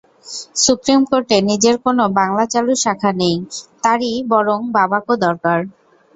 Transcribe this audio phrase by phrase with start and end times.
[0.55, 3.35] Supreme কোর্টের নিজের কোনো বাংলা চালুর শাখা নেই,
[3.83, 5.59] তারই বরং বাবাকো দরকার।